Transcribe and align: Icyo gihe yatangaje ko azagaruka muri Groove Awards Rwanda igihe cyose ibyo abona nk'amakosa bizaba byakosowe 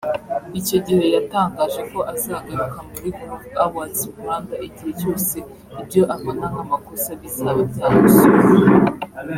Icyo 0.59 0.77
gihe 0.87 1.05
yatangaje 1.15 1.81
ko 1.91 1.99
azagaruka 2.13 2.77
muri 2.89 3.09
Groove 3.17 3.49
Awards 3.63 4.01
Rwanda 4.19 4.55
igihe 4.67 4.91
cyose 4.99 5.35
ibyo 5.81 6.01
abona 6.15 6.45
nk'amakosa 6.53 7.09
bizaba 7.21 7.59
byakosowe 7.71 8.41